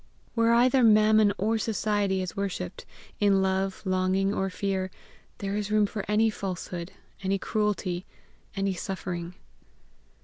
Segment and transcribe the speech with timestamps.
[0.33, 2.87] Where either Mammon or Society is worshipped,
[3.19, 4.89] in love, longing, or fear,
[5.37, 8.07] there is room for any falsehood, any cruelty,
[8.55, 9.35] any suffering.